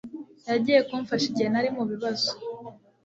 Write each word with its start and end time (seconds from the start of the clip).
Yagiye 0.49 0.79
kumfasha 0.87 1.25
igihe 1.31 1.47
nari 1.49 1.69
mubibazo 1.75 2.31